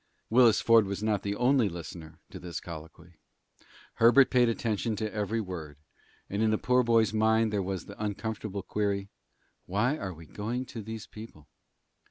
Willis 0.31 0.61
Ford 0.61 0.87
was 0.87 1.03
not 1.03 1.21
the 1.21 1.35
only 1.35 1.69
listener 1.69 2.17
to 2.31 2.39
this 2.39 2.59
colloquy. 2.59 3.17
Herbert 4.01 4.31
paid 4.31 4.49
attention 4.49 4.95
to 4.95 5.13
every 5.13 5.39
word, 5.39 5.77
and 6.27 6.41
in 6.41 6.49
the 6.49 6.57
poor 6.57 6.81
boy's 6.81 7.13
mind 7.13 7.53
there 7.53 7.61
was 7.61 7.85
the 7.85 8.03
uncomfortable 8.03 8.63
query, 8.63 9.09
"Why 9.67 9.97
are 9.99 10.15
we 10.15 10.25
going 10.25 10.65
to 10.73 10.81
these 10.81 11.05
people?" 11.05 11.47